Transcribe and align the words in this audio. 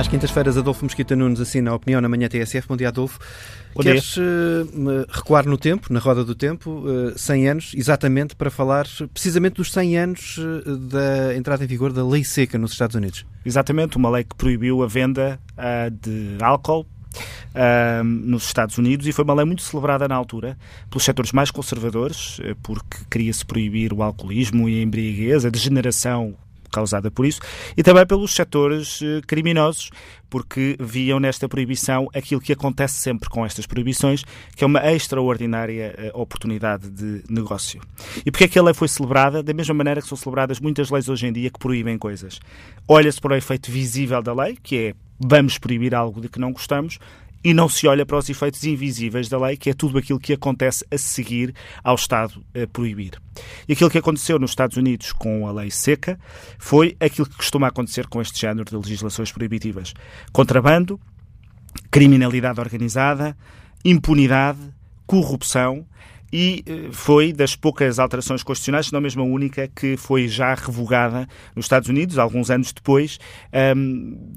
Às 0.00 0.08
quintas-feiras, 0.08 0.56
Adolfo 0.56 0.82
Mosquita 0.82 1.14
Nunes 1.14 1.42
assina 1.42 1.72
a 1.72 1.74
opinião 1.74 2.00
na 2.00 2.08
manhã 2.08 2.26
TSF. 2.26 2.66
Bom 2.66 2.74
dia, 2.74 2.88
Adolfo. 2.88 3.18
Bom 3.74 3.82
Queres. 3.82 4.16
Uh, 4.16 5.04
recuar 5.10 5.46
no 5.46 5.58
tempo, 5.58 5.92
na 5.92 6.00
roda 6.00 6.24
do 6.24 6.34
tempo, 6.34 6.70
uh, 6.86 7.18
100 7.18 7.48
anos, 7.48 7.72
exatamente 7.76 8.34
para 8.34 8.50
falar 8.50 8.86
precisamente 9.12 9.56
dos 9.56 9.70
100 9.70 9.98
anos 9.98 10.38
uh, 10.38 10.74
da 10.74 11.36
entrada 11.36 11.64
em 11.64 11.66
vigor 11.66 11.92
da 11.92 12.02
lei 12.02 12.24
seca 12.24 12.56
nos 12.56 12.72
Estados 12.72 12.96
Unidos? 12.96 13.26
Exatamente, 13.44 13.98
uma 13.98 14.08
lei 14.08 14.24
que 14.24 14.34
proibiu 14.34 14.82
a 14.82 14.86
venda 14.86 15.38
uh, 15.52 15.90
de 15.90 16.42
álcool 16.42 16.86
Uh, 17.50 18.04
nos 18.04 18.44
Estados 18.44 18.78
Unidos 18.78 19.04
e 19.04 19.10
foi 19.10 19.24
uma 19.24 19.34
lei 19.34 19.44
muito 19.44 19.62
celebrada 19.62 20.06
na 20.06 20.14
altura 20.14 20.56
pelos 20.88 21.02
setores 21.02 21.32
mais 21.32 21.50
conservadores, 21.50 22.38
porque 22.62 22.98
queria-se 23.10 23.44
proibir 23.44 23.92
o 23.92 24.00
alcoolismo 24.00 24.68
e 24.68 24.78
a 24.78 24.82
embriaguez, 24.82 25.44
a 25.44 25.50
degeneração 25.50 26.36
causada 26.70 27.10
por 27.10 27.26
isso, 27.26 27.40
e 27.76 27.82
também 27.82 28.06
pelos 28.06 28.34
setores 28.34 29.00
eh, 29.02 29.20
criminosos, 29.26 29.90
porque 30.28 30.76
viam 30.80 31.18
nesta 31.18 31.48
proibição 31.48 32.08
aquilo 32.14 32.40
que 32.40 32.52
acontece 32.52 32.94
sempre 32.94 33.28
com 33.28 33.44
estas 33.44 33.66
proibições, 33.66 34.24
que 34.54 34.62
é 34.62 34.66
uma 34.66 34.80
extraordinária 34.92 35.94
eh, 35.98 36.10
oportunidade 36.14 36.88
de 36.90 37.22
negócio. 37.28 37.80
E 38.24 38.30
porque 38.30 38.44
é 38.44 38.48
que 38.48 38.58
a 38.58 38.62
lei 38.62 38.74
foi 38.74 38.88
celebrada? 38.88 39.42
Da 39.42 39.52
mesma 39.52 39.74
maneira 39.74 40.00
que 40.00 40.08
são 40.08 40.16
celebradas 40.16 40.60
muitas 40.60 40.90
leis 40.90 41.08
hoje 41.08 41.26
em 41.26 41.32
dia 41.32 41.50
que 41.50 41.58
proíbem 41.58 41.98
coisas. 41.98 42.40
Olha-se 42.86 43.20
para 43.20 43.34
o 43.34 43.36
efeito 43.36 43.70
visível 43.70 44.22
da 44.22 44.32
lei, 44.32 44.56
que 44.62 44.76
é 44.76 44.94
vamos 45.18 45.58
proibir 45.58 45.94
algo 45.94 46.20
de 46.20 46.28
que 46.28 46.38
não 46.38 46.52
gostamos, 46.52 46.98
e 47.42 47.54
não 47.54 47.68
se 47.68 47.86
olha 47.86 48.04
para 48.04 48.18
os 48.18 48.28
efeitos 48.28 48.64
invisíveis 48.64 49.28
da 49.28 49.38
lei, 49.38 49.56
que 49.56 49.70
é 49.70 49.74
tudo 49.74 49.98
aquilo 49.98 50.20
que 50.20 50.32
acontece 50.32 50.84
a 50.90 50.98
seguir 50.98 51.54
ao 51.82 51.94
Estado 51.94 52.44
a 52.54 52.66
proibir. 52.66 53.20
E 53.68 53.72
aquilo 53.72 53.90
que 53.90 53.98
aconteceu 53.98 54.38
nos 54.38 54.50
Estados 54.50 54.76
Unidos 54.76 55.12
com 55.12 55.46
a 55.46 55.52
lei 55.52 55.70
seca 55.70 56.18
foi 56.58 56.96
aquilo 57.00 57.28
que 57.28 57.36
costuma 57.36 57.68
acontecer 57.68 58.06
com 58.06 58.20
este 58.20 58.38
género 58.40 58.68
de 58.68 58.76
legislações 58.76 59.32
proibitivas: 59.32 59.94
contrabando, 60.32 61.00
criminalidade 61.90 62.60
organizada, 62.60 63.36
impunidade, 63.84 64.58
corrupção 65.06 65.86
e 66.32 66.62
eh, 66.66 66.88
foi 66.92 67.32
das 67.32 67.56
poucas 67.56 67.98
alterações 67.98 68.42
constitucionais, 68.42 68.86
se 68.86 68.92
não 68.92 69.00
mesmo 69.00 69.22
a 69.22 69.26
única, 69.26 69.68
que 69.68 69.96
foi 69.96 70.28
já 70.28 70.54
revogada 70.54 71.26
nos 71.56 71.64
Estados 71.64 71.88
Unidos, 71.88 72.18
alguns 72.18 72.50
anos 72.50 72.72
depois, 72.72 73.18
um, 73.76 74.32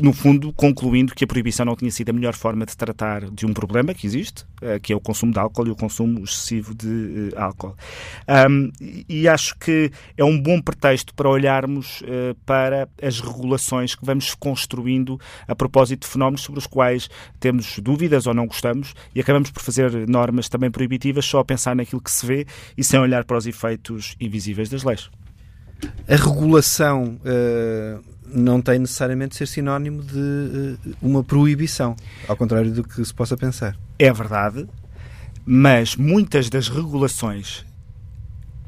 no 0.00 0.12
fundo, 0.12 0.52
concluindo 0.52 1.14
que 1.14 1.24
a 1.24 1.26
proibição 1.26 1.64
não 1.64 1.76
tinha 1.76 1.90
sido 1.90 2.10
a 2.10 2.12
melhor 2.12 2.34
forma 2.34 2.66
de 2.66 2.76
tratar 2.76 3.30
de 3.30 3.46
um 3.46 3.52
problema 3.52 3.94
que 3.94 4.06
existe, 4.06 4.44
eh, 4.60 4.78
que 4.80 4.92
é 4.92 4.96
o 4.96 5.00
consumo 5.00 5.32
de 5.32 5.38
álcool 5.38 5.68
e 5.68 5.70
o 5.70 5.76
consumo 5.76 6.24
excessivo 6.24 6.74
de 6.74 6.88
uh, 6.88 7.38
álcool. 7.38 7.76
Um, 8.50 8.70
e 9.08 9.28
acho 9.28 9.56
que 9.58 9.92
é 10.16 10.24
um 10.24 10.40
bom 10.40 10.60
pretexto 10.60 11.14
para 11.14 11.28
olharmos 11.28 12.00
uh, 12.02 12.34
para 12.44 12.88
as 13.00 13.20
regulações 13.20 13.94
que 13.94 14.04
vamos 14.04 14.34
construindo 14.34 15.20
a 15.46 15.54
propósito 15.54 16.02
de 16.02 16.08
fenómenos 16.08 16.40
sobre 16.40 16.58
os 16.58 16.66
quais 16.66 17.08
temos 17.38 17.78
dúvidas 17.78 18.26
ou 18.26 18.34
não 18.34 18.46
gostamos 18.46 18.94
e 19.14 19.20
acabamos 19.20 19.50
por 19.50 19.62
fazer 19.62 20.08
normas 20.08 20.48
também 20.48 20.70
proibitivas 20.70 21.24
só 21.24 21.40
a 21.40 21.44
pensar 21.44 21.76
naquilo 21.76 22.00
que 22.00 22.10
se 22.10 22.26
vê 22.26 22.46
e 22.76 22.82
sem 22.82 22.98
olhar 22.98 23.24
para 23.24 23.36
os 23.36 23.46
efeitos 23.46 24.16
invisíveis 24.20 24.68
das 24.68 24.82
leis. 24.82 25.10
A 26.08 26.16
regulação 26.16 27.18
uh, 27.24 28.11
não 28.32 28.60
tem 28.60 28.78
necessariamente 28.78 29.30
de 29.30 29.36
ser 29.36 29.46
sinónimo 29.46 30.02
de 30.02 30.18
uh, 30.18 30.78
uma 31.00 31.22
proibição, 31.22 31.94
ao 32.26 32.36
contrário 32.36 32.70
do 32.70 32.82
que 32.82 33.04
se 33.04 33.14
possa 33.14 33.36
pensar. 33.36 33.76
É 33.98 34.12
verdade, 34.12 34.66
mas 35.44 35.96
muitas 35.96 36.48
das 36.48 36.68
regulações 36.68 37.64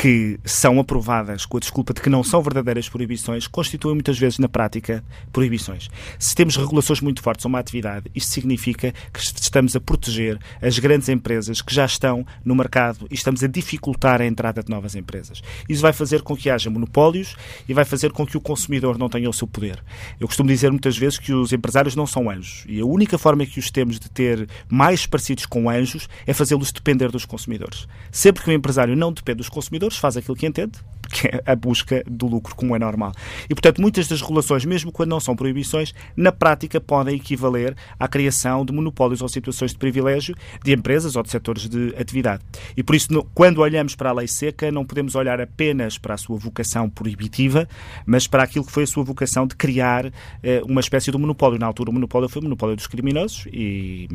que 0.00 0.38
são 0.44 0.78
aprovadas 0.78 1.44
com 1.44 1.56
a 1.56 1.60
desculpa 1.60 1.92
de 1.92 2.00
que 2.00 2.08
não 2.08 2.22
são 2.22 2.40
verdadeiras 2.40 2.88
proibições, 2.88 3.48
constituem 3.48 3.96
muitas 3.96 4.16
vezes 4.16 4.38
na 4.38 4.48
prática 4.48 5.02
proibições. 5.32 5.90
Se 6.20 6.36
temos 6.36 6.56
regulações 6.56 7.00
muito 7.00 7.20
fortes 7.20 7.44
a 7.44 7.48
uma 7.48 7.58
atividade, 7.58 8.08
isto 8.14 8.30
significa 8.30 8.92
que 9.12 9.18
estamos 9.18 9.74
a 9.74 9.80
proteger 9.80 10.38
as 10.62 10.78
grandes 10.78 11.08
empresas 11.08 11.60
que 11.60 11.74
já 11.74 11.84
estão 11.84 12.24
no 12.44 12.54
mercado 12.54 13.08
e 13.10 13.14
estamos 13.14 13.42
a 13.42 13.48
dificultar 13.48 14.20
a 14.20 14.26
entrada 14.26 14.62
de 14.62 14.70
novas 14.70 14.94
empresas. 14.94 15.42
Isso 15.68 15.82
vai 15.82 15.92
fazer 15.92 16.22
com 16.22 16.36
que 16.36 16.48
haja 16.48 16.70
monopólios 16.70 17.34
e 17.68 17.74
vai 17.74 17.84
fazer 17.84 18.12
com 18.12 18.24
que 18.24 18.36
o 18.36 18.40
consumidor 18.40 18.98
não 18.98 19.08
tenha 19.08 19.28
o 19.28 19.32
seu 19.32 19.48
poder. 19.48 19.82
Eu 20.20 20.28
costumo 20.28 20.48
dizer 20.48 20.70
muitas 20.70 20.96
vezes 20.96 21.18
que 21.18 21.32
os 21.32 21.52
empresários 21.52 21.96
não 21.96 22.06
são 22.06 22.30
anjos 22.30 22.64
e 22.68 22.78
a 22.78 22.86
única 22.86 23.18
forma 23.18 23.44
que 23.44 23.58
os 23.58 23.68
temos 23.68 23.98
de 23.98 24.08
ter 24.08 24.48
mais 24.68 25.06
parecidos 25.06 25.44
com 25.44 25.68
anjos 25.68 26.08
é 26.24 26.32
fazê-los 26.32 26.70
depender 26.70 27.10
dos 27.10 27.24
consumidores. 27.24 27.88
Sempre 28.12 28.44
que 28.44 28.50
o 28.50 28.52
empresário 28.52 28.94
não 28.94 29.12
depende 29.12 29.38
dos 29.38 29.48
consumidores, 29.48 29.87
faz 29.96 30.16
aquilo 30.16 30.36
que 30.36 30.46
entende, 30.46 30.78
que 31.08 31.26
é 31.26 31.42
a 31.46 31.56
busca 31.56 32.04
do 32.06 32.26
lucro, 32.26 32.54
como 32.54 32.76
é 32.76 32.78
normal. 32.78 33.12
E, 33.44 33.54
portanto, 33.54 33.80
muitas 33.80 34.06
das 34.06 34.20
regulações, 34.20 34.64
mesmo 34.64 34.92
quando 34.92 35.10
não 35.10 35.20
são 35.20 35.34
proibições, 35.34 35.94
na 36.16 36.30
prática 36.30 36.80
podem 36.80 37.16
equivaler 37.16 37.74
à 37.98 38.06
criação 38.06 38.64
de 38.64 38.72
monopólios 38.72 39.22
ou 39.22 39.28
situações 39.28 39.72
de 39.72 39.78
privilégio 39.78 40.34
de 40.62 40.72
empresas 40.72 41.16
ou 41.16 41.22
de 41.22 41.30
setores 41.30 41.68
de 41.68 41.94
atividade. 41.98 42.42
E 42.76 42.82
por 42.82 42.94
isso, 42.94 43.08
quando 43.34 43.58
olhamos 43.58 43.94
para 43.94 44.10
a 44.10 44.12
lei 44.12 44.28
seca, 44.28 44.70
não 44.70 44.84
podemos 44.84 45.14
olhar 45.14 45.40
apenas 45.40 45.96
para 45.96 46.14
a 46.14 46.16
sua 46.16 46.36
vocação 46.36 46.90
proibitiva, 46.90 47.68
mas 48.04 48.26
para 48.26 48.42
aquilo 48.42 48.64
que 48.64 48.72
foi 48.72 48.82
a 48.82 48.86
sua 48.86 49.02
vocação 49.02 49.46
de 49.46 49.56
criar 49.56 50.12
eh, 50.42 50.62
uma 50.64 50.80
espécie 50.80 51.10
de 51.10 51.18
monopólio. 51.18 51.58
Na 51.58 51.66
altura, 51.66 51.90
o 51.90 51.92
monopólio 51.94 52.28
foi 52.28 52.40
o 52.40 52.44
monopólio 52.44 52.76
dos 52.76 52.86
criminosos, 52.86 53.46
e, 53.52 54.08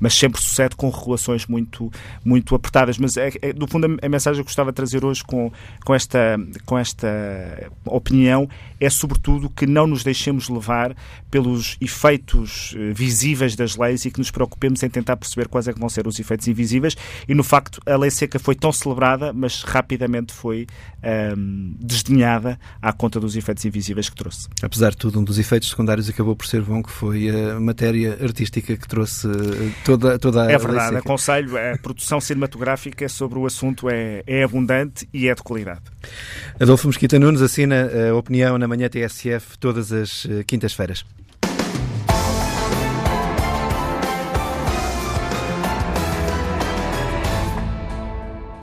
mas 0.00 0.14
sempre 0.14 0.40
sucede 0.40 0.74
com 0.76 0.88
regulações 0.88 1.46
muito, 1.46 1.90
muito 2.24 2.54
apertadas. 2.54 2.98
Mas, 2.98 3.16
é, 3.16 3.28
é, 3.28 3.54
fundo, 3.68 3.98
a, 4.02 4.08
mensagem 4.08 4.42
que 4.42 4.48
gostava 4.48 4.70
de 4.70 4.76
trazer 4.76 5.04
hoje 5.04 5.09
com, 5.22 5.50
com 5.84 5.94
esta 5.94 6.38
com 6.64 6.78
esta 6.78 7.08
opinião 7.84 8.48
é, 8.80 8.88
sobretudo, 8.88 9.50
que 9.50 9.66
não 9.66 9.86
nos 9.86 10.02
deixemos 10.02 10.48
levar 10.48 10.96
pelos 11.30 11.76
efeitos 11.80 12.74
eh, 12.76 12.92
visíveis 12.94 13.54
das 13.54 13.76
leis 13.76 14.06
e 14.06 14.10
que 14.10 14.18
nos 14.18 14.30
preocupemos 14.30 14.82
em 14.82 14.88
tentar 14.88 15.16
perceber 15.16 15.48
quais 15.48 15.68
é 15.68 15.72
que 15.72 15.78
vão 15.78 15.88
ser 15.88 16.06
os 16.06 16.18
efeitos 16.18 16.48
invisíveis. 16.48 16.96
E, 17.28 17.34
no 17.34 17.44
facto, 17.44 17.80
a 17.84 17.96
lei 17.96 18.10
seca 18.10 18.38
foi 18.38 18.54
tão 18.54 18.72
celebrada, 18.72 19.32
mas 19.34 19.62
rapidamente 19.62 20.32
foi 20.32 20.66
ehm, 21.02 21.74
desdenhada 21.78 22.58
à 22.80 22.90
conta 22.92 23.20
dos 23.20 23.36
efeitos 23.36 23.64
invisíveis 23.66 24.08
que 24.08 24.16
trouxe. 24.16 24.48
Apesar 24.62 24.90
de 24.90 24.96
tudo, 24.96 25.20
um 25.20 25.24
dos 25.24 25.38
efeitos 25.38 25.68
secundários 25.68 26.08
acabou 26.08 26.34
por 26.34 26.46
ser 26.46 26.62
bom, 26.62 26.82
que 26.82 26.90
foi 26.90 27.28
a 27.28 27.60
matéria 27.60 28.18
artística 28.22 28.76
que 28.76 28.88
trouxe 28.88 29.28
eh, 29.28 29.72
toda, 29.84 30.18
toda 30.18 30.46
a 30.46 30.50
É 30.50 30.56
verdade, 30.56 30.96
aconselho, 30.96 31.56
a 31.56 31.76
produção 31.76 32.18
cinematográfica 32.18 33.06
sobre 33.10 33.38
o 33.38 33.44
assunto 33.44 33.90
é, 33.90 34.22
é 34.26 34.42
abundante 34.42 34.99
e 35.12 35.28
é 35.28 35.34
de 35.34 35.42
qualidade. 35.42 35.82
Adolfo 36.58 36.86
Mesquita 36.86 37.18
Nunes 37.18 37.42
assina 37.42 37.88
a 38.10 38.14
opinião 38.14 38.58
na 38.58 38.68
manhã 38.68 38.88
TSF 38.88 39.58
todas 39.58 39.92
as 39.92 40.26
eh, 40.26 40.44
quintas-feiras. 40.44 41.04